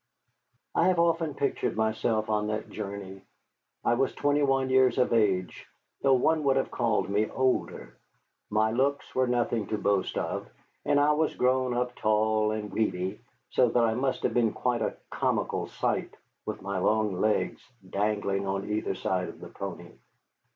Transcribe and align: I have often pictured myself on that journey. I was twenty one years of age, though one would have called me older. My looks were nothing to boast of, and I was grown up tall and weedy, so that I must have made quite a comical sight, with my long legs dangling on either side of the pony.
I 0.73 0.87
have 0.87 0.97
often 0.97 1.35
pictured 1.35 1.75
myself 1.77 2.27
on 2.27 2.47
that 2.47 2.71
journey. 2.71 3.21
I 3.85 3.93
was 3.93 4.15
twenty 4.15 4.41
one 4.41 4.71
years 4.71 4.97
of 4.97 5.13
age, 5.13 5.67
though 6.01 6.15
one 6.15 6.41
would 6.45 6.55
have 6.55 6.71
called 6.71 7.07
me 7.07 7.29
older. 7.29 7.95
My 8.49 8.71
looks 8.71 9.13
were 9.13 9.27
nothing 9.27 9.67
to 9.67 9.77
boast 9.77 10.17
of, 10.17 10.47
and 10.85 10.99
I 10.99 11.11
was 11.11 11.35
grown 11.35 11.75
up 11.75 11.95
tall 11.95 12.49
and 12.49 12.71
weedy, 12.73 13.19
so 13.51 13.69
that 13.69 13.83
I 13.83 13.93
must 13.93 14.23
have 14.23 14.33
made 14.33 14.55
quite 14.55 14.81
a 14.81 14.95
comical 15.11 15.67
sight, 15.67 16.15
with 16.47 16.63
my 16.63 16.79
long 16.79 17.19
legs 17.21 17.61
dangling 17.87 18.47
on 18.47 18.69
either 18.71 18.95
side 18.95 19.29
of 19.29 19.39
the 19.39 19.49
pony. 19.49 19.91